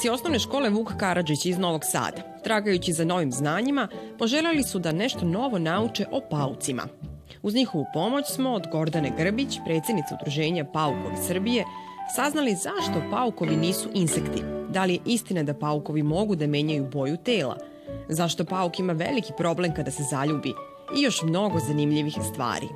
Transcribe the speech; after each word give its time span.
Učenici 0.00 0.14
osnovne 0.14 0.38
škole 0.38 0.70
Vuk 0.70 0.92
Karadžić 0.96 1.46
iz 1.46 1.58
Novog 1.58 1.84
Sada, 1.84 2.40
tragajući 2.44 2.92
za 2.92 3.04
novim 3.04 3.32
znanjima, 3.32 3.88
poželjeli 4.18 4.62
su 4.62 4.78
da 4.78 4.92
nešto 4.92 5.24
novo 5.24 5.58
nauče 5.58 6.06
o 6.12 6.20
paucima. 6.30 6.82
Uz 7.42 7.54
njihovu 7.54 7.84
pomoć 7.92 8.26
smo 8.26 8.52
od 8.52 8.66
Gordane 8.72 9.12
Grbić, 9.18 9.58
predsjednice 9.64 10.14
udruženja 10.14 10.64
Paukovi 10.64 11.16
Srbije, 11.26 11.64
saznali 12.16 12.54
zašto 12.54 13.10
paukovi 13.10 13.56
nisu 13.56 13.88
insekti. 13.94 14.42
Da 14.68 14.84
li 14.84 14.94
je 14.94 15.00
istina 15.04 15.42
da 15.42 15.54
paukovi 15.54 16.02
mogu 16.02 16.36
da 16.36 16.46
menjaju 16.46 16.88
boju 16.92 17.16
tela? 17.16 17.56
Zašto 18.08 18.44
pauk 18.44 18.78
ima 18.78 18.92
veliki 18.92 19.32
problem 19.36 19.74
kada 19.74 19.90
se 19.90 20.02
zaljubi? 20.02 20.54
I 20.96 21.02
još 21.02 21.22
mnogo 21.22 21.58
zanimljivih 21.58 22.18
stvari. 22.32 22.68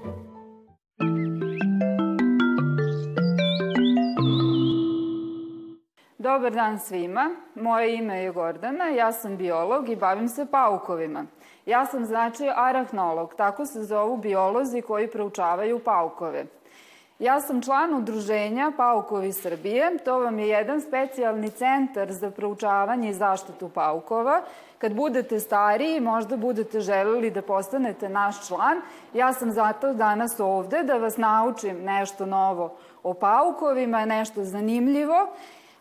Dobar 6.44 6.56
dan 6.56 6.78
svima. 6.78 7.30
Moje 7.54 7.94
ime 7.96 8.18
je 8.18 8.32
Gordana, 8.32 8.88
ja 8.88 9.12
sam 9.12 9.36
biolog 9.36 9.88
i 9.88 9.96
bavim 9.96 10.28
se 10.28 10.46
paukovima. 10.46 11.24
Ja 11.66 11.86
sam 11.86 12.04
znači 12.04 12.50
arahnolog, 12.54 13.34
tako 13.34 13.66
se 13.66 13.82
zovu 13.82 14.16
biolozi 14.16 14.82
koji 14.82 15.10
proučavaju 15.10 15.78
paukove. 15.78 16.44
Ja 17.18 17.40
sam 17.40 17.62
član 17.62 17.94
udruženja 17.94 18.72
Paukovi 18.76 19.32
Srbije. 19.32 19.98
To 20.04 20.18
vam 20.18 20.38
je 20.38 20.48
jedan 20.48 20.80
specijalni 20.80 21.50
centar 21.50 22.12
za 22.12 22.30
proučavanje 22.30 23.10
i 23.10 23.14
zaštitu 23.14 23.68
paukova. 23.68 24.42
Kad 24.78 24.94
budete 24.94 25.40
stariji, 25.40 26.00
možda 26.00 26.36
budete 26.36 26.80
želeli 26.80 27.30
da 27.30 27.42
postanete 27.42 28.08
naš 28.08 28.46
član. 28.48 28.80
Ja 29.14 29.32
sam 29.32 29.52
zato 29.52 29.92
danas 29.92 30.40
ovde 30.40 30.82
da 30.82 30.94
vas 30.94 31.16
naučim 31.16 31.84
nešto 31.84 32.26
novo 32.26 32.76
o 33.02 33.14
paukovima, 33.14 34.04
nešto 34.04 34.44
zanimljivo 34.44 35.28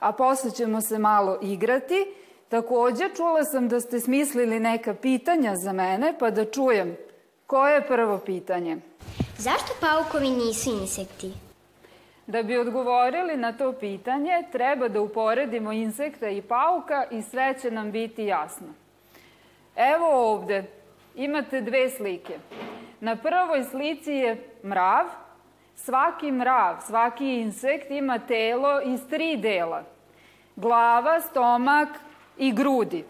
a 0.04 0.12
posle 0.12 0.52
ćemo 0.52 0.82
se 0.82 1.00
malo 1.00 1.40
igrati. 1.42 2.06
Takođe, 2.50 3.10
čula 3.16 3.44
sam 3.44 3.68
da 3.70 3.80
ste 3.80 4.00
smislili 4.00 4.60
neka 4.60 4.94
pitanja 4.94 5.56
za 5.56 5.74
mene, 5.74 6.14
pa 6.20 6.30
da 6.30 6.46
čujem. 6.46 6.98
Koje 7.48 7.74
je 7.74 7.88
prvo 7.88 8.18
pitanje? 8.18 8.78
Zašto 9.38 9.74
paukovi 9.82 10.30
nisu 10.30 10.70
insekti? 10.82 11.34
Da 12.28 12.44
bi 12.44 12.58
odgovorili 12.58 13.38
na 13.38 13.54
to 13.54 13.74
pitanje, 13.74 14.44
treba 14.52 14.88
da 14.88 15.02
uporedimo 15.02 15.72
insekta 15.72 16.30
i 16.30 16.42
pauka 16.42 17.04
i 17.12 17.22
sve 17.22 17.56
će 17.62 17.72
nam 17.72 17.92
biti 17.92 18.24
jasno. 18.24 18.68
Evo 19.76 20.32
ovde 20.32 20.64
imate 21.16 21.62
dve 21.62 21.90
slike. 21.90 22.38
Na 23.00 23.16
prvoj 23.16 23.64
slici 23.64 24.12
je 24.12 24.50
mrav. 24.64 25.06
Svaki 25.76 26.32
mrav, 26.32 26.76
svaki 26.88 27.26
insekt 27.26 27.92
ima 27.92 28.20
telo 28.20 28.82
iz 28.82 29.00
tri 29.10 29.38
dela 29.38 29.93
glava, 30.56 31.20
stomak 31.22 31.90
i 32.38 32.52
grudi. 32.52 33.04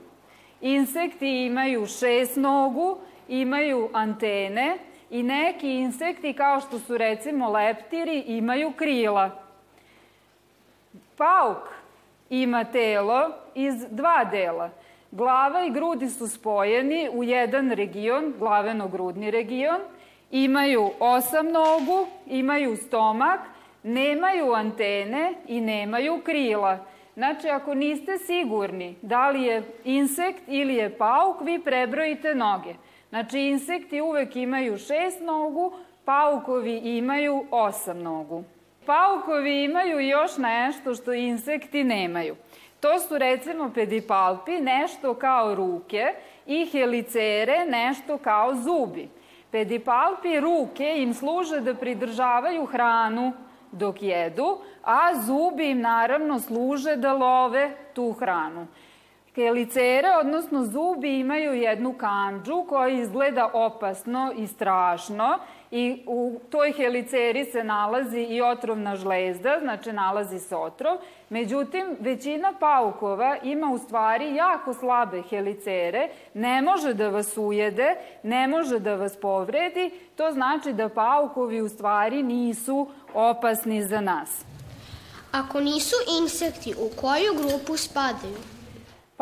Insekti 0.61 1.45
imaju 1.45 1.85
šest 1.85 2.35
nogu, 2.35 2.97
imaju 3.27 3.89
antene 3.93 4.77
i 5.09 5.23
neki 5.23 5.69
insekti 5.69 6.33
kao 6.33 6.61
što 6.61 6.79
su 6.79 6.97
recimo 6.97 7.49
leptiri 7.49 8.23
imaju 8.27 8.71
krila. 8.71 9.29
Pauk 11.17 11.69
ima 12.29 12.63
telo 12.63 13.29
iz 13.55 13.85
dva 13.89 14.23
dela. 14.31 14.69
Glava 15.11 15.65
i 15.65 15.69
grudi 15.69 16.09
su 16.09 16.27
spojeni 16.27 17.09
u 17.13 17.23
jedan 17.23 17.71
region, 17.71 18.33
glaveno-grudni 18.39 19.31
region, 19.31 19.79
imaju 20.31 20.91
osam 20.99 21.47
nogu, 21.47 22.07
imaju 22.27 22.77
stomak, 22.77 23.39
nemaju 23.83 24.53
antene 24.53 25.33
i 25.47 25.61
nemaju 25.61 26.21
krila. 26.25 26.85
Znači, 27.13 27.49
ako 27.49 27.73
niste 27.73 28.17
sigurni 28.17 28.95
da 29.01 29.29
li 29.29 29.43
je 29.43 29.63
insekt 29.83 30.43
ili 30.47 30.75
je 30.75 30.97
pauk, 30.97 31.41
vi 31.41 31.59
prebrojite 31.59 32.35
noge. 32.35 32.73
Znači, 33.09 33.39
insekti 33.39 34.01
uvek 34.01 34.35
imaju 34.35 34.77
šest 34.77 35.21
nogu, 35.21 35.73
paukovi 36.05 36.81
imaju 36.83 37.45
osam 37.51 38.01
nogu. 38.01 38.43
Paukovi 38.85 39.63
imaju 39.63 39.99
još 39.99 40.37
nešto 40.37 40.95
što 40.95 41.13
insekti 41.13 41.83
nemaju. 41.83 42.35
To 42.79 42.99
su 42.99 43.17
recimo 43.17 43.71
pedipalpi, 43.75 44.51
nešto 44.51 45.13
kao 45.13 45.55
ruke, 45.55 46.13
i 46.45 46.65
helicere, 46.65 47.65
nešto 47.65 48.17
kao 48.17 48.55
zubi. 48.55 49.09
Pedipalpi 49.51 50.39
ruke 50.39 50.93
im 50.97 51.13
služe 51.13 51.59
da 51.59 51.73
pridržavaju 51.73 52.65
hranu 52.65 53.33
dok 53.73 54.01
jedu, 54.01 54.57
a 54.83 55.15
zubi 55.25 55.69
im 55.69 55.81
naravno 55.81 56.39
služe 56.39 56.95
da 56.95 57.13
love 57.13 57.71
tu 57.93 58.11
hranu. 58.11 58.67
Helicere, 59.35 60.07
odnosno 60.19 60.63
zubi, 60.65 61.19
imaju 61.19 61.53
jednu 61.53 61.93
kanđu 61.93 62.65
koja 62.69 62.89
izgleda 62.89 63.49
opasno 63.53 64.31
i 64.37 64.47
strašno 64.47 65.39
i 65.75 66.03
u 66.07 66.39
toj 66.49 66.71
heliceri 66.71 67.45
se 67.45 67.63
nalazi 67.63 68.19
i 68.19 68.41
otrovna 68.41 68.95
žlezda, 68.95 69.57
znači 69.61 69.93
nalazi 69.93 70.39
se 70.39 70.55
otrov. 70.55 70.97
Međutim, 71.29 71.97
većina 71.99 72.53
paukova 72.59 73.37
ima 73.43 73.71
u 73.71 73.77
stvari 73.77 74.35
jako 74.35 74.73
slabe 74.73 75.21
helicere, 75.21 76.09
ne 76.33 76.61
može 76.61 76.93
da 76.93 77.09
vas 77.09 77.37
ujede, 77.37 77.95
ne 78.23 78.47
može 78.47 78.79
da 78.79 78.95
vas 78.95 79.17
povredi, 79.17 79.91
to 80.15 80.31
znači 80.31 80.73
da 80.73 80.89
paukovi 80.89 81.61
u 81.61 81.69
stvari 81.69 82.23
nisu 82.23 82.87
opasni 83.13 83.83
za 83.83 84.01
nas. 84.01 84.45
Ako 85.31 85.59
nisu 85.59 85.95
insekti, 86.21 86.73
u 86.73 87.01
koju 87.01 87.33
grupu 87.33 87.77
spadaju? 87.77 88.52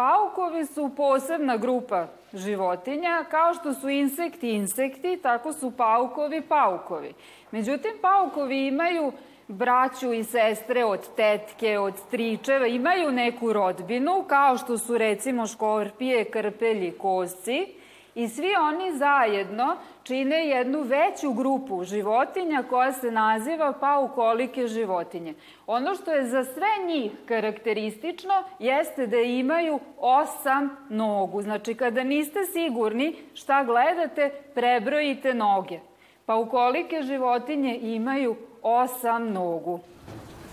Paukovi 0.01 0.65
su 0.65 0.89
posebna 0.97 1.57
grupa 1.57 2.07
životinja, 2.33 3.25
kao 3.31 3.53
što 3.53 3.73
su 3.73 3.89
insekti 3.89 4.49
insekti, 4.49 5.19
tako 5.23 5.53
su 5.53 5.71
paukovi 5.71 6.41
paukovi. 6.41 7.13
Međutim, 7.51 7.91
paukovi 8.01 8.67
imaju 8.67 9.11
braću 9.47 10.13
i 10.13 10.23
sestre 10.23 10.85
od 10.85 11.15
tetke, 11.15 11.79
od 11.79 11.93
stričeva, 12.07 12.67
imaju 12.67 13.11
neku 13.11 13.53
rodbinu, 13.53 14.23
kao 14.27 14.57
što 14.57 14.77
su 14.77 14.97
recimo 14.97 15.47
škorpije, 15.47 16.25
krpelji, 16.25 16.91
kosci, 16.91 17.67
i 18.15 18.27
svi 18.27 18.55
oni 18.55 18.97
zajedno 18.97 19.75
čine 20.03 20.47
jednu 20.47 20.81
veću 20.81 21.33
grupu 21.33 21.83
životinja 21.83 22.63
koja 22.69 22.93
se 22.93 23.11
naziva 23.11 23.73
paukolike 23.73 24.67
životinje. 24.67 25.33
Ono 25.67 25.95
što 25.95 26.11
je 26.11 26.27
za 26.27 26.43
sve 26.43 26.85
njih 26.87 27.11
karakteristično 27.25 28.43
jeste 28.59 29.07
da 29.07 29.17
imaju 29.17 29.79
osam 29.97 30.77
nogu. 30.89 31.41
Znači, 31.41 31.73
kada 31.73 32.03
niste 32.03 32.39
sigurni 32.45 33.15
šta 33.33 33.63
gledate, 33.63 34.31
prebrojite 34.55 35.33
noge. 35.33 35.79
Paukolike 36.25 37.01
životinje 37.01 37.77
imaju 37.81 38.35
osam 38.61 39.31
nogu. 39.33 39.79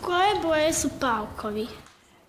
Koje 0.05 0.43
boje 0.43 0.73
su 0.73 0.89
paukovi? 1.01 1.67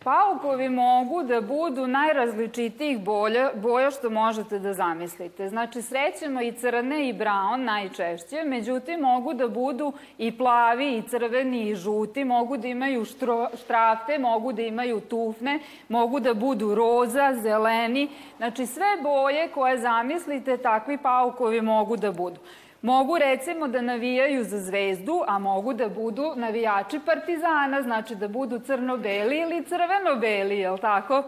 Paukovi 0.04 0.70
mogu 0.70 1.24
da 1.24 1.42
budu 1.42 1.88
najrazličitijih 1.88 3.00
boja, 3.00 3.52
boja 3.56 3.92
što 3.92 4.10
možete 4.10 4.60
da 4.60 4.74
zamislite. 4.74 5.50
Znači, 5.50 5.82
srećemo 5.82 6.42
i 6.42 6.52
crne 6.52 7.10
i 7.10 7.14
braun 7.14 7.64
najčešće, 7.64 8.44
međutim 8.46 9.00
mogu 9.00 9.34
da 9.34 9.48
budu 9.48 9.94
i 10.18 10.38
plavi 10.38 10.98
i 10.98 11.02
crveni 11.02 11.70
i 11.70 11.76
žuti, 11.76 12.26
mogu 12.26 12.58
da 12.58 12.68
imaju 12.68 13.06
štro, 13.06 13.50
štrafte, 13.64 14.20
mogu 14.20 14.54
da 14.54 14.62
imaju 14.62 15.00
tufne, 15.00 15.60
mogu 15.90 16.20
da 16.20 16.34
budu 16.34 16.76
roza, 16.76 17.34
zeleni. 17.34 18.10
Znači, 18.38 18.66
sve 18.66 18.98
boje 19.04 19.48
koje 19.48 19.78
zamislite, 19.78 20.58
takvi 20.58 20.98
paukovi 20.98 21.62
mogu 21.62 21.98
da 21.98 22.12
budu. 22.12 22.40
Mogu 22.82 23.18
recimo 23.18 23.68
da 23.68 23.82
navijaju 23.82 24.44
za 24.44 24.60
zvezdu, 24.60 25.22
a 25.28 25.40
mogu 25.40 25.74
da 25.74 25.90
budu 25.90 26.34
navijači 26.36 27.00
partizana, 27.06 27.82
znači 27.82 28.16
da 28.16 28.28
budu 28.28 28.60
crno-beli 28.60 29.40
ili 29.40 29.66
crveno-beli, 29.66 30.60
je 30.60 30.72
li 30.72 30.80
tako? 30.80 31.24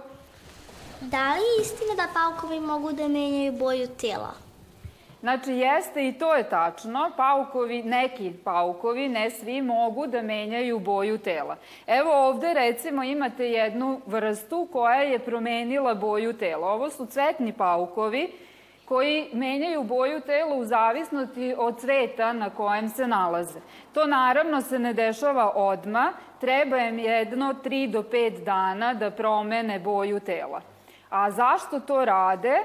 Da 1.01 1.33
li 1.33 1.39
je 1.39 1.62
istina 1.62 1.95
da 1.95 2.07
paukovi 2.13 2.59
mogu 2.59 2.92
da 2.92 3.07
menjaju 3.07 3.51
boju 3.51 3.88
tela? 3.88 4.33
Znači, 5.21 5.51
jeste 5.51 6.07
i 6.07 6.13
to 6.13 6.36
je 6.36 6.50
tačno. 6.50 7.12
Paukovi, 7.18 7.83
neki 7.83 8.33
paukovi, 8.44 9.09
ne 9.09 9.30
svi, 9.30 9.62
mogu 9.62 10.07
da 10.07 10.21
menjaju 10.21 10.80
boju 10.80 11.18
tela. 11.18 11.56
Evo 11.88 12.27
ovde 12.27 12.53
recimo 12.53 13.03
imate 13.03 13.50
jednu 13.50 14.01
vrstu 14.06 14.68
koja 14.71 15.01
je 15.01 15.19
promenila 15.19 15.94
boju 15.94 16.33
tela. 16.33 16.68
Ovo 16.68 16.89
su 16.89 17.06
cvetni 17.06 17.53
paukovi 17.53 18.31
koji 18.91 19.29
menjaju 19.33 19.83
boju 19.83 20.21
tela 20.21 20.55
u 20.55 20.65
zavisnosti 20.65 21.55
od 21.57 21.79
cveta 21.79 22.33
na 22.33 22.49
kojem 22.49 22.89
se 22.89 23.07
nalaze. 23.07 23.59
To 23.93 24.07
naravno 24.07 24.61
se 24.61 24.79
ne 24.79 24.93
dešava 24.93 25.51
odma, 25.55 26.13
treba 26.41 26.77
im 26.77 26.99
jedno 26.99 27.53
3 27.63 27.91
do 27.91 28.01
5 28.01 28.43
dana 28.43 28.93
da 28.93 29.11
promene 29.11 29.79
boju 29.79 30.19
tela. 30.19 30.61
A 31.09 31.31
zašto 31.31 31.79
to 31.79 32.05
rade? 32.05 32.57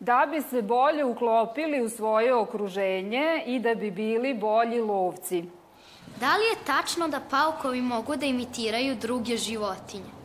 Da 0.00 0.26
bi 0.30 0.42
se 0.42 0.62
bolje 0.62 1.04
uklopili 1.04 1.82
u 1.82 1.88
svoje 1.88 2.34
okruženje 2.34 3.42
i 3.46 3.58
da 3.58 3.74
bi 3.74 3.90
bili 3.90 4.34
bolji 4.34 4.80
lovci. 4.80 5.44
Da 6.20 6.36
li 6.36 6.44
je 6.44 6.64
tačno 6.66 7.08
da 7.08 7.20
paukovi 7.30 7.80
mogu 7.80 8.16
da 8.16 8.26
imitiraju 8.26 8.94
druge 8.94 9.36
životinje? 9.36 10.19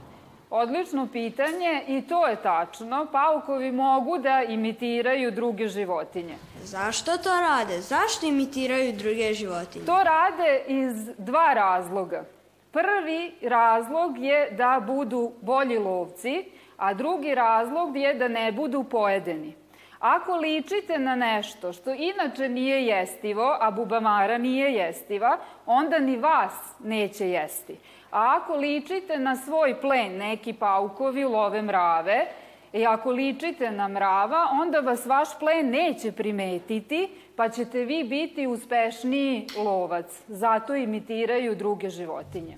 Odlično 0.49 1.07
pitanje 1.11 1.83
i 1.87 2.01
to 2.01 2.27
je 2.27 2.35
tačno. 2.35 3.07
Paukovi 3.11 3.71
mogu 3.71 4.17
da 4.17 4.43
imitiraju 4.43 5.31
druge 5.31 5.67
životinje. 5.67 6.35
Zašto 6.63 7.17
to 7.17 7.29
rade? 7.29 7.81
Zašto 7.81 8.25
imitiraju 8.25 8.93
druge 8.93 9.33
životinje? 9.33 9.85
To 9.85 10.03
rade 10.03 10.63
iz 10.67 11.09
dva 11.17 11.53
razloga. 11.53 12.23
Prvi 12.71 13.33
razlog 13.41 14.17
je 14.17 14.51
da 14.51 14.83
budu 14.87 15.31
bolji 15.41 15.77
lovci, 15.77 16.45
a 16.77 16.93
drugi 16.93 17.35
razlog 17.35 17.97
je 17.97 18.13
da 18.13 18.27
ne 18.27 18.51
budu 18.51 18.83
pojedeni. 18.83 19.55
Ako 19.99 20.35
ličite 20.35 20.99
na 20.99 21.15
nešto 21.15 21.73
što 21.73 21.93
inače 21.93 22.49
nije 22.49 22.85
jestivo, 22.85 23.57
a 23.59 23.71
bubamara 23.71 24.37
nije 24.37 24.73
jestiva, 24.73 25.37
onda 25.65 25.99
ni 25.99 26.17
vas 26.17 26.53
neće 26.79 27.29
jesti. 27.29 27.77
A 28.15 28.39
ako 28.39 28.55
ličite 28.55 29.17
na 29.19 29.35
svoj 29.35 29.75
plen, 29.81 30.17
neki 30.17 30.53
paukovi 30.53 31.23
love 31.23 31.61
mrave, 31.61 32.25
i 32.73 32.85
ako 32.85 33.11
ličite 33.11 33.71
na 33.71 33.87
mrava, 33.87 34.47
onda 34.61 34.79
vas 34.79 35.05
vaš 35.05 35.39
plen 35.39 35.69
neće 35.69 36.11
primetiti, 36.11 37.09
pa 37.35 37.49
ćete 37.49 37.85
vi 37.85 38.03
biti 38.03 38.47
uspešniji 38.47 39.47
lovac. 39.57 40.21
Zato 40.27 40.75
imitiraju 40.75 41.55
druge 41.55 41.89
životinje. 41.89 42.57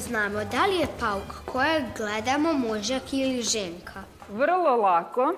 Znamo 0.00 0.38
da 0.44 0.66
li 0.66 0.76
je 0.76 0.86
pauk 1.00 1.52
kojeg 1.52 1.82
gledamo 1.96 2.52
mužak 2.52 3.12
ili 3.12 3.42
ženka? 3.42 4.02
Vrlo 4.28 4.76
lako. 4.76 5.32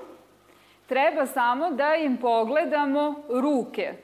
Treba 0.86 1.26
samo 1.26 1.70
da 1.70 1.94
im 1.94 2.16
pogledamo 2.16 3.14
ruke. 3.28 3.94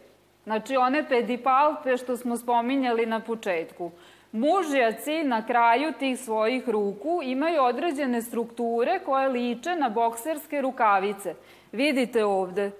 Znači 0.45 0.77
one 0.77 1.09
pedipalpe 1.09 1.97
što 1.97 2.17
smo 2.17 2.37
spominjali 2.37 3.07
na 3.07 3.21
početku. 3.21 3.91
Mužjaci 4.33 5.25
na 5.25 5.47
kraju 5.47 5.93
tih 5.99 6.21
svojih 6.21 6.69
ruku 6.69 7.21
imaju 7.23 7.63
određene 7.63 8.23
strukture 8.23 9.01
koje 9.07 9.29
liče 9.29 9.77
na 9.77 9.89
bokserske 9.89 10.61
rukavice. 10.61 11.35
Vidite 11.73 12.25
ovde. 12.25 12.71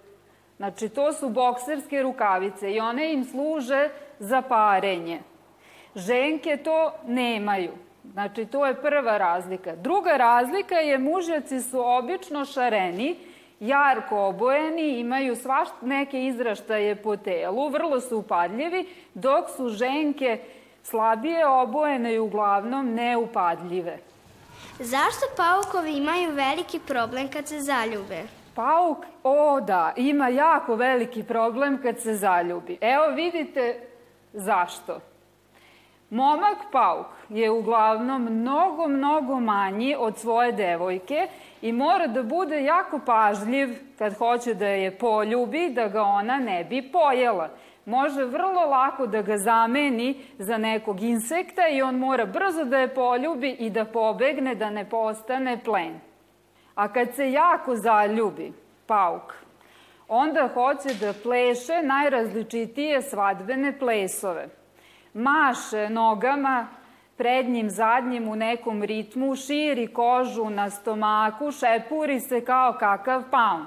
Znači, 0.57 0.89
to 0.89 1.13
su 1.13 1.29
bokserske 1.29 2.03
rukavice 2.03 2.73
i 2.73 2.81
one 2.81 3.13
im 3.13 3.25
služe 3.25 3.89
za 4.19 4.43
parenje. 4.43 5.21
Ženke 5.99 6.57
to 6.57 6.93
nemaju. 7.07 7.71
Znači, 8.13 8.45
to 8.47 8.67
je 8.67 8.75
prva 8.75 9.19
razlika. 9.19 9.77
Druga 9.77 10.11
razlika 10.11 10.75
je 10.75 10.99
mužjaci 10.99 11.61
su 11.61 11.81
obično 11.81 12.45
šareni, 12.45 13.17
jarko 13.61 14.27
obojeni, 14.27 14.99
imaju 14.99 15.37
svašt 15.37 15.73
neke 15.83 16.27
izraštaje 16.27 16.97
po 16.97 17.17
telu, 17.17 17.69
vrlo 17.69 18.01
su 18.01 18.19
upadljivi, 18.19 18.87
dok 19.15 19.51
su 19.57 19.69
ženke 19.69 20.39
slabije 20.83 21.47
obojene 21.47 22.15
i 22.15 22.19
uglavnom 22.19 22.95
neupadljive. 22.95 23.99
Zašto 24.79 25.27
paukovi 25.37 25.97
imaju 25.97 26.31
veliki 26.31 26.81
problem 26.87 27.29
kad 27.29 27.49
se 27.49 27.61
zaljube? 27.61 28.23
Pauk, 28.55 28.99
o 29.23 29.61
da, 29.61 29.93
ima 29.97 30.29
jako 30.29 30.75
veliki 30.77 31.23
problem 31.23 31.83
kad 31.83 32.01
se 32.01 32.15
zaljubi. 32.15 32.79
Evo 32.81 33.07
vidite 33.07 33.81
zašto. 34.33 35.01
Momak 36.11 36.59
pauk 36.73 37.07
je 37.29 37.51
uglavnom 37.51 38.23
mnogo, 38.23 38.89
mnogo 38.89 39.41
manji 39.41 39.97
od 39.99 40.19
svoje 40.19 40.53
devojke 40.53 41.29
i 41.63 41.73
mora 41.73 42.07
da 42.07 42.23
bude 42.23 42.63
jako 42.63 43.01
pažljiv 43.07 43.69
kad 43.99 44.19
hoće 44.19 44.55
da 44.55 44.67
je 44.67 44.99
poljubi, 44.99 45.71
da 45.71 45.89
ga 45.89 46.03
ona 46.03 46.37
ne 46.37 46.65
bi 46.65 46.91
pojela. 46.93 47.49
Može 47.85 48.25
vrlo 48.25 48.65
lako 48.65 49.07
da 49.07 49.23
ga 49.23 49.37
zameni 49.37 50.21
za 50.39 50.59
nekog 50.59 51.03
insekta 51.03 51.69
i 51.69 51.83
on 51.83 51.95
mora 51.95 52.27
brzo 52.27 52.65
da 52.65 52.79
je 52.79 52.95
poljubi 52.95 53.51
i 53.51 53.71
da 53.71 53.85
pobegne, 53.85 54.55
da 54.55 54.71
ne 54.71 54.89
postane 54.89 55.59
plen. 55.65 56.01
A 56.75 56.93
kad 56.93 57.15
se 57.15 57.33
jako 57.33 57.77
zaljubi, 57.77 58.53
pauk, 58.87 59.35
onda 60.09 60.49
hoće 60.55 60.95
da 61.01 61.13
pleše 61.23 61.83
najrazličitije 61.83 63.03
svadbene 63.03 63.79
plesove– 63.79 64.49
maše 65.19 65.89
nogama, 65.91 66.67
prednjim, 67.17 67.71
zadnjim 67.71 68.29
u 68.29 68.37
nekom 68.37 68.83
ritmu, 68.83 69.37
širi 69.37 69.87
kožu 69.93 70.51
na 70.51 70.71
stomaku, 70.71 71.53
šepuri 71.53 72.21
se 72.21 72.45
kao 72.45 72.73
kakav 72.73 73.23
paun. 73.31 73.67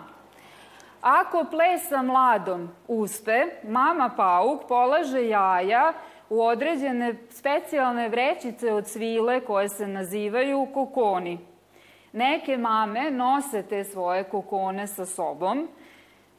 Ako 1.01 1.45
ples 1.51 1.89
sa 1.89 2.01
mladom 2.01 2.69
uspe, 2.87 3.45
mama 3.63 4.09
pauk 4.17 4.67
polaže 4.67 5.27
jaja 5.27 5.93
u 6.29 6.41
određene 6.41 7.15
specijalne 7.29 8.09
vrećice 8.09 8.73
od 8.73 8.87
svile 8.87 9.39
koje 9.39 9.69
se 9.69 9.87
nazivaju 9.87 10.67
kokoni. 10.73 11.39
Neke 12.13 12.57
mame 12.57 13.11
nose 13.11 13.63
te 13.63 13.83
svoje 13.83 14.23
kokone 14.23 14.87
sa 14.87 15.05
sobom, 15.05 15.67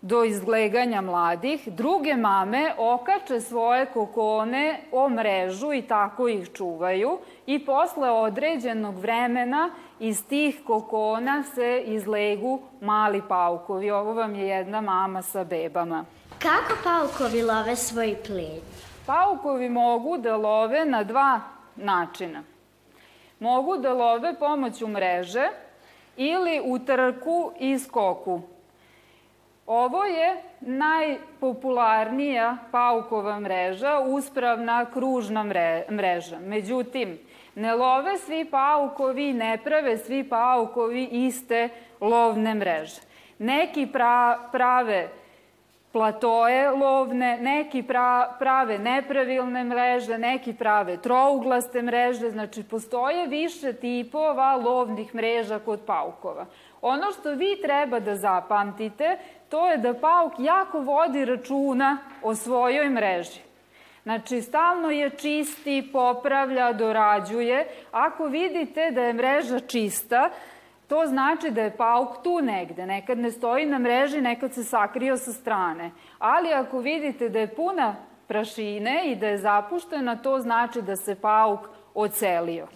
do 0.02 0.24
izgleganja 0.24 1.00
mladih, 1.00 1.68
druge 1.72 2.16
mame 2.16 2.74
okače 2.78 3.40
svoje 3.40 3.86
kokone 3.86 4.80
o 4.92 5.08
mrežu 5.08 5.72
i 5.72 5.82
tako 5.82 6.28
ih 6.28 6.52
čuvaju 6.52 7.18
i 7.46 7.66
posle 7.66 8.10
određenog 8.10 8.98
vremena 8.98 9.70
iz 10.00 10.26
tih 10.26 10.60
kokona 10.66 11.42
se 11.42 11.82
izlegu 11.86 12.60
mali 12.80 13.22
paukovi. 13.28 13.90
Ovo 13.90 14.12
vam 14.12 14.34
je 14.34 14.46
jedna 14.46 14.80
mama 14.80 15.22
sa 15.22 15.44
bebama. 15.44 16.04
Kako 16.38 16.74
paukovi 16.84 17.42
love 17.42 17.76
svoj 17.76 18.16
plen? 18.26 18.60
Paukovi 19.06 19.68
mogu 19.68 20.18
da 20.18 20.36
love 20.36 20.84
na 20.84 21.04
dva 21.04 21.40
načina. 21.76 22.42
Mogu 23.40 23.76
da 23.76 23.92
love 23.92 24.34
pomoću 24.38 24.88
mreže 24.88 25.48
ili 26.16 26.60
u 26.64 26.78
trku 26.78 27.52
i 27.58 27.78
skoku. 27.78 28.40
Ovo 29.66 30.04
je 30.04 30.42
najpopularnija 30.60 32.56
paukova 32.72 33.40
mreža, 33.40 33.98
uspravna 33.98 34.84
kružna 34.84 35.44
mreža. 35.90 36.38
Međutim, 36.38 37.18
ne 37.54 37.74
love 37.74 38.18
svi 38.18 38.44
paukovi, 38.44 39.32
ne 39.32 39.58
prave 39.64 39.98
svi 39.98 40.28
paukovi 40.28 41.04
iste 41.04 41.68
lovne 42.00 42.54
mreže. 42.54 43.00
Neki 43.38 43.86
pra, 43.86 44.38
prave 44.52 45.08
platoje 45.92 46.70
lovne, 46.70 47.38
neki 47.40 47.82
pra, 47.82 48.36
prave 48.38 48.78
nepravilne 48.78 49.64
mreže, 49.64 50.18
neki 50.18 50.52
prave 50.52 50.96
trouglaste 50.96 51.82
mreže, 51.82 52.30
znači 52.30 52.62
postoje 52.62 53.26
više 53.26 53.72
tipova 53.72 54.56
lovnih 54.56 55.14
mreža 55.14 55.58
kod 55.58 55.80
paukova. 55.86 56.46
Ono 56.82 57.12
što 57.12 57.30
vi 57.30 57.58
treba 57.62 58.00
da 58.00 58.16
zapamtite, 58.16 59.18
to 59.48 59.68
je 59.68 59.76
da 59.76 59.94
pauk 59.94 60.32
jako 60.38 60.80
vodi 60.80 61.24
računa 61.24 61.98
o 62.22 62.34
svojoj 62.34 62.88
mreži. 62.88 63.40
Znači, 64.02 64.42
stalno 64.42 64.90
je 64.90 65.10
čisti, 65.10 65.90
popravlja, 65.92 66.72
dorađuje. 66.72 67.66
Ako 67.92 68.24
vidite 68.24 68.90
da 68.90 69.02
je 69.02 69.12
mreža 69.12 69.60
čista, 69.60 70.30
to 70.88 71.06
znači 71.06 71.50
da 71.50 71.62
je 71.62 71.76
pauk 71.76 72.22
tu 72.24 72.40
negde. 72.40 72.86
Nekad 72.86 73.18
ne 73.18 73.30
stoji 73.30 73.66
na 73.66 73.78
mreži, 73.78 74.20
nekad 74.20 74.54
se 74.54 74.64
sakrio 74.64 75.16
sa 75.16 75.32
strane. 75.32 75.90
Ali 76.18 76.52
ako 76.52 76.78
vidite 76.78 77.28
da 77.28 77.38
je 77.38 77.54
puna 77.54 77.94
prašine 78.26 79.02
i 79.04 79.16
da 79.16 79.26
je 79.26 79.38
zapuštena, 79.38 80.16
to 80.16 80.40
znači 80.40 80.82
da 80.82 80.96
se 80.96 81.14
pauk 81.14 81.60
ocelio. 81.94 82.66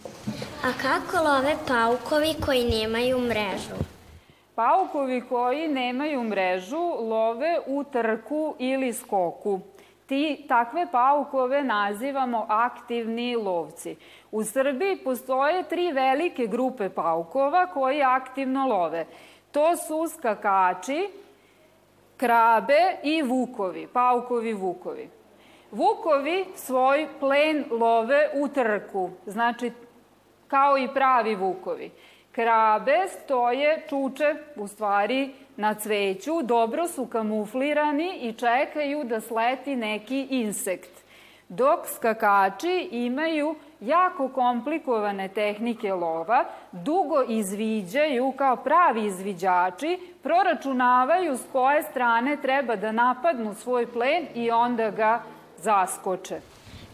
A 0.65 0.71
kako 0.83 1.25
love 1.25 1.55
paukovi 1.69 2.35
koji 2.47 2.65
nemaju 2.65 3.19
mrežu? 3.19 3.96
Paukovi 4.57 5.21
koji 5.21 5.69
nemaju 5.69 6.23
mrežu 6.25 6.83
love 7.01 7.59
u 7.67 7.85
trku 7.85 8.55
ili 8.59 8.93
skoku. 8.93 9.61
Ti, 10.07 10.45
takve 10.49 10.87
paukove 10.93 11.63
nazivamo 11.65 12.47
aktivni 12.49 13.37
lovci. 13.37 13.97
U 14.31 14.45
Srbiji 14.45 14.97
postoje 14.97 15.63
tri 15.63 15.93
velike 15.93 16.47
grupe 16.47 16.89
paukova 16.89 17.67
koji 17.67 18.03
aktivno 18.03 18.67
love. 18.67 19.07
To 19.53 19.77
su 19.77 20.09
skakači, 20.09 21.11
krabe 22.17 22.97
i 23.03 23.23
vukovi, 23.23 23.87
paukovi 23.87 24.53
vukovi. 24.53 25.11
Vukovi 25.71 26.45
svoj 26.55 27.09
plen 27.21 27.65
love 27.71 28.31
u 28.35 28.49
trku, 28.49 29.11
znači 29.27 29.73
kao 30.49 30.79
i 30.79 30.89
pravi 30.95 31.35
vukovi. 31.35 31.91
Krabe 32.37 33.09
stoje, 33.09 33.83
čuče, 33.89 34.35
u 34.57 34.69
stvari, 34.69 35.35
na 35.57 35.75
cveću, 35.75 36.43
dobro 36.43 36.89
su 36.89 37.07
kamuflirani 37.07 38.19
i 38.23 38.33
čekaju 38.33 39.05
da 39.05 39.21
sleti 39.21 39.77
neki 39.77 40.27
insekt. 40.31 41.05
Dok 41.49 41.87
skakači 41.95 42.89
imaju 42.91 43.55
jako 43.81 44.29
komplikovane 44.29 45.29
tehnike 45.29 45.93
lova, 45.93 46.45
dugo 46.73 47.23
izviđaju 47.29 48.33
kao 48.39 48.57
pravi 48.57 49.05
izviđači, 49.05 49.99
proračunavaju 50.23 51.37
s 51.37 51.43
koje 51.53 51.83
strane 51.83 52.37
treba 52.37 52.77
da 52.77 52.93
napadnu 52.93 53.55
svoj 53.55 53.93
plen 53.93 54.27
i 54.35 54.51
onda 54.51 54.91
ga 54.91 55.23
zaskoče. 55.57 56.41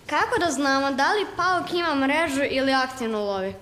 Kako 0.07 0.39
da 0.45 0.51
znamo 0.51 0.91
da 0.91 1.13
li 1.13 1.27
pauk 1.37 1.75
ima 1.75 1.95
mrežu 1.95 2.43
ili 2.51 2.73
aktivno 2.73 3.19
lovi? 3.25 3.55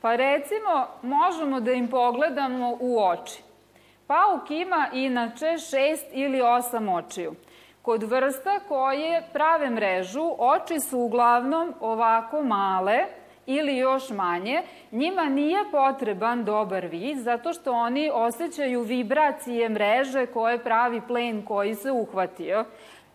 Pa 0.00 0.16
recimo, 0.16 0.86
možemo 1.02 1.60
da 1.60 1.72
im 1.72 1.88
pogledamo 1.88 2.76
u 2.80 3.04
oči. 3.04 3.42
Pauk 4.06 4.50
ima 4.50 4.88
inače 4.92 5.58
šest 5.58 6.06
ili 6.12 6.42
osam 6.42 6.88
očiju. 6.88 7.34
Kod 7.82 8.02
vrsta 8.02 8.60
koje 8.68 9.22
prave 9.32 9.70
mrežu, 9.70 10.30
oči 10.38 10.80
su 10.80 10.98
uglavnom 10.98 11.74
ovako 11.80 12.42
male 12.42 13.04
ili 13.46 13.76
još 13.76 14.10
manje. 14.10 14.62
Njima 14.92 15.24
nije 15.24 15.64
potreban 15.70 16.44
dobar 16.44 16.86
vid 16.86 17.18
zato 17.18 17.52
što 17.52 17.72
oni 17.72 18.10
osjećaju 18.14 18.82
vibracije 18.82 19.68
mreže 19.68 20.26
koje 20.26 20.64
pravi 20.64 21.00
plen 21.00 21.42
koji 21.42 21.74
se 21.74 21.90
uhvatio. 21.90 22.64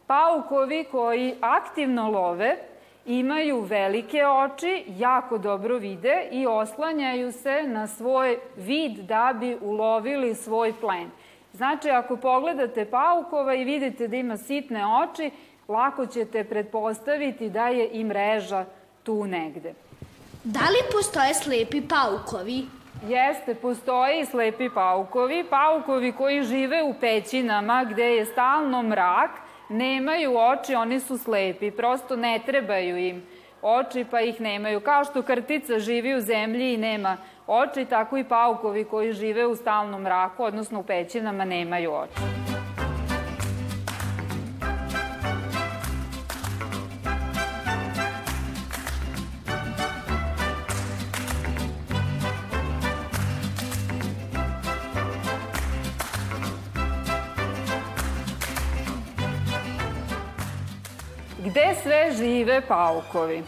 Paukovi 0.07 0.83
koji 0.91 1.35
aktivno 1.41 2.09
love 2.09 2.57
imaju 3.05 3.61
velike 3.61 4.25
oči, 4.27 4.83
jako 4.87 5.37
dobro 5.37 5.77
vide 5.77 6.27
i 6.31 6.47
oslanjaju 6.47 7.31
se 7.31 7.63
na 7.67 7.87
svoj 7.87 8.37
vid 8.57 8.97
da 8.97 9.33
bi 9.39 9.57
ulovili 9.61 10.35
svoj 10.35 10.73
plen. 10.81 11.09
Znači, 11.53 11.89
ako 11.89 12.17
pogledate 12.17 12.85
paukova 12.85 13.53
i 13.55 13.63
vidite 13.63 14.07
da 14.07 14.15
ima 14.15 14.37
sitne 14.37 14.83
oči, 15.03 15.31
lako 15.67 16.05
ćete 16.05 16.43
pretpostaviti 16.43 17.49
da 17.49 17.67
je 17.67 17.89
i 17.91 18.03
mreža 18.03 18.65
tu 19.03 19.25
negde. 19.27 19.73
Da 20.43 20.59
li 20.59 20.91
postoje 20.91 21.33
slepi 21.33 21.81
paukovi? 21.81 22.65
Jeste, 23.07 23.55
postoje 23.55 24.21
i 24.21 24.25
slepi 24.25 24.69
paukovi, 24.69 25.43
paukovi 25.49 26.11
koji 26.11 26.43
žive 26.43 26.83
u 26.83 26.93
pećinama 26.99 27.83
gde 27.83 28.03
je 28.03 28.25
stalno 28.25 28.83
mrak, 28.83 29.31
nemaju 29.71 30.37
oči, 30.37 30.75
oni 30.75 30.99
su 30.99 31.17
slepi, 31.17 31.71
prosto 31.71 32.15
ne 32.15 32.39
trebaju 32.45 32.97
im 32.97 33.23
oči 33.61 34.05
pa 34.11 34.21
ih 34.21 34.41
nemaju. 34.41 34.79
Kao 34.79 35.03
što 35.03 35.21
krtica 35.21 35.79
živi 35.79 36.15
u 36.15 36.21
zemlji 36.21 36.73
i 36.73 36.77
nema 36.77 37.17
oči, 37.47 37.85
tako 37.85 38.17
i 38.17 38.23
paukovi 38.23 38.83
koji 38.83 39.13
žive 39.13 39.45
u 39.45 39.55
stalnom 39.55 40.01
mraku, 40.01 40.43
odnosno 40.43 40.79
u 40.79 40.83
pećinama, 40.83 41.45
nemaju 41.45 41.93
oči. 41.93 42.50
Gde 61.45 61.75
sve 61.83 62.11
žive 62.11 62.61
paukovi? 62.67 63.43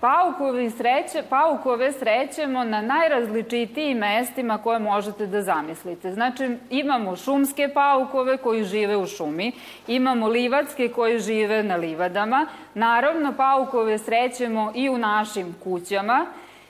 Paukovi 0.00 0.70
sreće, 0.70 1.22
paukove 1.28 1.92
srećemo 1.92 2.64
na 2.64 2.82
najrazličitijim 2.82 3.98
mestima 3.98 4.58
koje 4.58 4.78
možete 4.78 5.26
da 5.26 5.42
zamislite. 5.42 6.12
Znači, 6.12 6.56
imamo 6.70 7.16
šumske 7.16 7.68
paukove 7.68 8.36
koji 8.36 8.64
žive 8.64 8.96
u 8.96 9.06
šumi, 9.06 9.52
imamo 9.86 10.28
livatske 10.28 10.88
koji 10.88 11.18
žive 11.18 11.62
na 11.62 11.76
livadama, 11.76 12.46
naravno 12.74 13.32
paukove 13.36 13.98
srećemo 13.98 14.72
i 14.74 14.88
u 14.88 14.98
našim 14.98 15.54
kućama, 15.64 16.26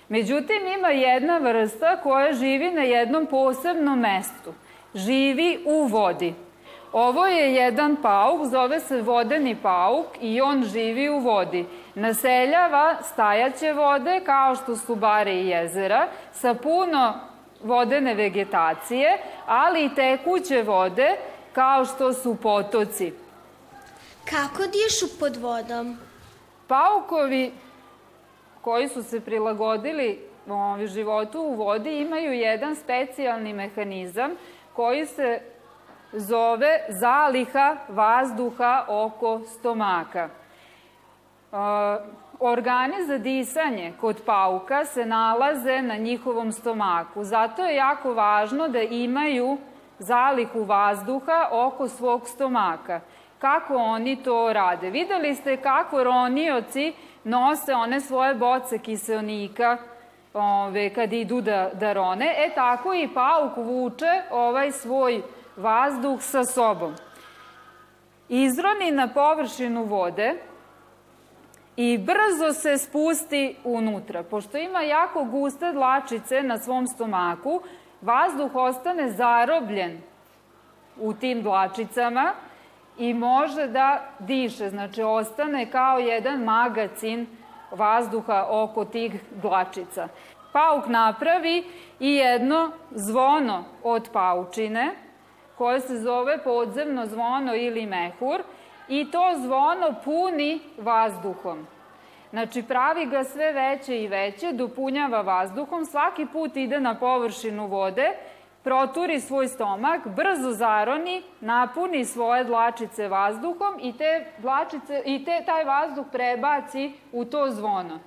međutim 0.09 0.67
ima 0.79 0.89
jedna 0.89 1.39
vrsta 1.39 2.01
koja 2.03 2.33
živi 2.33 2.71
na 2.71 2.83
jednom 2.83 3.27
posebnom 3.27 3.99
mestu. 3.99 4.55
Živi 4.95 5.59
u 5.65 5.87
vodi. 5.87 6.46
Ovo 6.93 7.27
je 7.27 7.55
jedan 7.55 7.97
pauk, 8.03 8.47
zove 8.47 8.81
se 8.81 9.03
vodeni 9.03 9.57
pauk 9.63 10.07
i 10.21 10.41
on 10.41 10.65
živi 10.65 11.09
u 11.09 11.19
vodi. 11.19 11.67
Naseljava 11.95 12.97
stajaće 13.03 13.73
vode, 13.73 14.21
kao 14.27 14.57
što 14.57 14.77
su 14.77 14.95
bare 14.95 15.35
i 15.35 15.49
jezera, 15.49 16.09
sa 16.33 16.55
puno 16.55 17.15
vodene 17.63 18.15
vegetacije, 18.15 19.19
ali 19.47 19.85
i 19.85 19.95
tekuće 19.95 20.63
vode, 20.63 21.17
kao 21.53 21.85
što 21.85 22.13
su 22.13 22.37
potoci. 22.43 23.13
Kako 24.31 24.63
dišu 24.63 25.19
pod 25.21 25.37
vodom? 25.37 25.99
Paukovi 26.67 27.53
koji 28.61 28.89
su 28.89 29.03
se 29.03 29.21
prilagodili 29.21 30.19
životu 30.87 31.41
u 31.41 31.55
vodi 31.55 31.99
imaju 31.99 32.33
jedan 32.33 32.77
specijalni 32.77 33.53
mehanizam 33.53 34.31
koji 34.73 35.07
se 35.07 35.41
zove 36.13 36.81
zaliha 36.89 37.77
vazduha 37.89 38.85
oko 38.89 39.41
stomaka. 39.47 40.29
Organi 42.41 43.05
za 43.07 43.19
disanje 43.19 43.93
kod 44.01 44.23
pauka 44.27 44.85
se 44.85 45.07
nalaze 45.07 45.83
na 45.83 45.97
njihovom 45.97 46.53
stomaku. 46.53 47.25
Zato 47.25 47.65
je 47.65 47.77
jako 47.77 48.15
važno 48.15 48.69
da 48.69 48.83
imaju 48.83 49.59
zalihu 49.99 50.65
vazduha 50.65 51.49
oko 51.53 51.89
svog 51.89 52.29
stomaka. 52.29 53.01
Kako 53.39 53.77
oni 53.77 54.17
to 54.23 54.53
rade? 54.53 54.91
Videli 54.91 55.35
ste 55.35 55.57
kako 55.57 56.05
ronioci 56.05 56.93
nose 57.25 57.75
one 57.75 58.01
svoje 58.01 58.35
boce 58.35 58.79
kiselnika 58.79 59.77
ove, 60.35 60.91
kad 60.95 61.13
idu 61.13 61.41
da, 61.41 61.71
da 61.73 61.93
rone. 61.93 62.35
E 62.39 62.51
tako 62.55 62.95
i 62.95 63.09
pauk 63.15 63.57
vuče 63.57 64.23
ovaj 64.31 64.73
svoj 64.73 65.23
vazduh 65.57 66.23
sa 66.23 66.45
sobom. 66.45 66.95
Izroni 68.29 68.91
na 68.91 69.09
površinu 69.09 69.85
vode 69.85 70.35
i 71.77 71.99
brzo 71.99 72.53
se 72.53 72.79
spusti 72.79 73.57
unutra. 73.65 74.23
Pošto 74.23 74.59
ima 74.59 74.81
jako 74.81 75.25
guste 75.25 75.73
dlačice 75.73 76.43
na 76.43 76.59
svom 76.59 76.87
stomaku, 76.87 77.61
vazduh 78.03 78.55
ostane 78.55 79.11
zarobljen 79.11 80.01
u 81.01 81.13
tim 81.13 81.43
dlačicama 81.43 82.33
i 82.99 83.15
može 83.15 83.67
da 83.67 84.03
diše. 84.19 84.71
Znači, 84.71 85.03
ostane 85.03 85.71
kao 85.71 85.99
jedan 85.99 86.45
magacin 86.45 87.27
vazduha 87.71 88.47
oko 88.51 88.85
tih 88.85 89.21
dlačica. 89.43 90.09
Pauk 90.53 90.87
napravi 90.87 91.65
i 92.01 92.15
jedno 92.15 92.71
zvono 92.91 93.65
od 93.83 94.09
paučine, 94.13 95.06
koje 95.59 95.81
se 95.81 95.99
zove 95.99 96.39
podzemno 96.45 97.07
zvono 97.07 97.55
ili 97.55 97.87
mehur 97.87 98.43
i 98.89 99.11
to 99.11 99.33
zvono 99.37 99.95
puni 100.05 100.61
vazduhom. 100.79 101.67
Znači, 102.31 102.63
pravi 102.63 103.07
ga 103.07 103.25
sve 103.25 103.53
veće 103.53 104.03
i 104.03 104.09
veće, 104.09 104.53
dopunjava 104.53 105.21
vazduhom, 105.21 105.85
svaki 105.85 106.27
put 106.27 106.57
ide 106.57 106.81
na 106.81 106.95
površinu 106.95 107.67
vode, 107.67 108.13
proturi 108.65 109.21
svoj 109.21 109.49
stomak, 109.49 110.09
brzo 110.09 110.51
zaroni, 110.51 111.23
napuni 111.41 112.05
svoje 112.05 112.45
dlačice 112.45 113.09
vazduhom 113.09 113.79
i 113.81 113.93
te 113.97 114.27
dlačice 114.39 115.03
i 115.05 115.25
te 115.25 115.43
taj 115.47 115.65
vazduh 115.65 116.07
prebaci 116.13 116.93
u 117.13 117.25
to 117.25 117.51
zvono. 117.51 117.99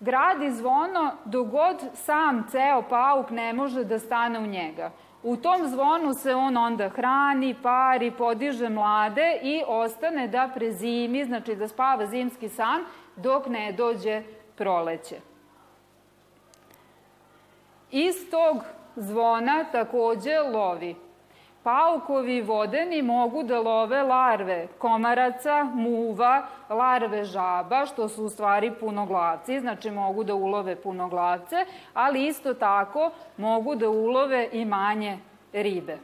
Gradi 0.00 0.50
zvono 0.50 1.12
dogod 1.24 1.76
sam 1.94 2.46
ceo 2.50 2.82
pauk 2.82 3.30
ne 3.30 3.52
može 3.52 3.84
da 3.84 3.98
stane 3.98 4.38
u 4.38 4.46
njega. 4.46 4.90
U 5.22 5.36
tom 5.36 5.66
zvonu 5.66 6.14
se 6.14 6.34
on 6.34 6.56
onda 6.56 6.88
hrani, 6.88 7.54
pari, 7.62 8.10
podiže 8.10 8.68
mlade 8.68 9.38
i 9.42 9.62
ostane 9.66 10.28
da 10.28 10.50
prezimi, 10.54 11.24
znači 11.24 11.56
da 11.56 11.68
spava 11.68 12.06
zimski 12.06 12.48
san 12.48 12.84
dok 13.16 13.46
ne 13.46 13.72
dođe 13.72 14.22
proleće. 14.56 15.16
Iz 17.90 18.30
tog 18.30 18.56
zvona 18.96 19.64
takođe 19.72 20.38
lovi. 20.38 21.07
Paukovi 21.68 22.40
vodeni 22.40 23.02
mogu 23.02 23.42
da 23.42 23.58
love 23.60 24.02
larve 24.02 24.68
komaraca, 24.78 25.64
muva, 25.64 26.46
larve 26.70 27.24
žaba, 27.24 27.86
što 27.86 28.08
su 28.08 28.24
u 28.24 28.28
stvari 28.28 28.70
punoglavci, 28.80 29.60
znači 29.60 29.90
mogu 29.90 30.24
da 30.24 30.34
ulove 30.34 30.76
punoglavce, 30.76 31.56
ali 31.94 32.26
isto 32.26 32.54
tako 32.54 33.10
mogu 33.36 33.74
da 33.74 33.88
ulove 33.88 34.48
i 34.52 34.64
manje 34.64 35.18
ribe. 35.52 35.98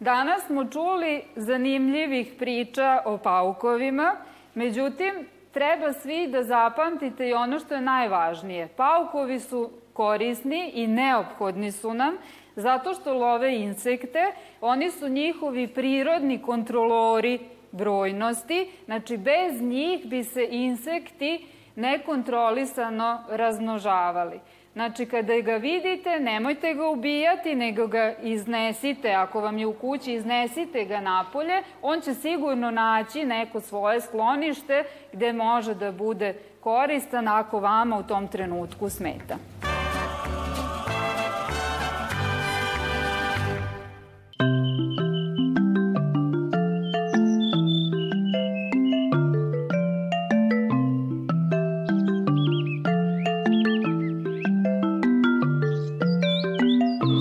Danas 0.00 0.46
smo 0.46 0.64
čuli 0.64 1.22
zanimljivih 1.36 2.34
priča 2.38 3.02
o 3.04 3.18
paukovima, 3.18 4.16
međutim, 4.54 5.26
treba 5.52 5.92
svi 5.92 6.26
da 6.26 6.42
zapamtite 6.42 7.28
i 7.28 7.34
ono 7.34 7.58
što 7.58 7.74
je 7.74 7.80
najvažnije. 7.80 8.68
Paukovi 8.76 9.40
su 9.40 9.70
korisni 9.92 10.70
i 10.74 10.86
neophodni 10.86 11.72
su 11.72 11.94
nam, 11.94 12.16
zato 12.56 12.94
što 12.94 13.14
love 13.14 13.56
insekte, 13.56 14.32
oni 14.60 14.90
su 14.90 15.08
njihovi 15.08 15.66
prirodni 15.68 16.42
kontrolori 16.42 17.38
brojnosti, 17.72 18.70
znači 18.84 19.16
bez 19.16 19.62
njih 19.62 20.06
bi 20.06 20.24
se 20.24 20.48
insekti 20.50 21.46
nekontrolisano 21.76 23.24
razmnožavali. 23.28 24.40
Znači, 24.72 25.06
kada 25.06 25.40
ga 25.40 25.56
vidite, 25.56 26.20
nemojte 26.20 26.74
ga 26.74 26.88
ubijati, 26.88 27.54
nego 27.54 27.86
ga 27.86 28.14
iznesite. 28.22 29.10
Ako 29.10 29.40
vam 29.40 29.58
je 29.58 29.66
u 29.66 29.72
kući, 29.72 30.12
iznesite 30.12 30.84
ga 30.84 31.00
napolje. 31.00 31.62
On 31.82 32.00
će 32.00 32.14
sigurno 32.14 32.70
naći 32.70 33.24
neko 33.24 33.60
svoje 33.60 34.00
sklonište 34.00 34.84
gde 35.12 35.32
može 35.32 35.74
da 35.74 35.92
bude 35.92 36.34
koristan 36.60 37.28
ako 37.28 37.60
vama 37.60 37.98
u 37.98 38.02
tom 38.02 38.28
trenutku 38.28 38.88
smeta. 38.88 39.36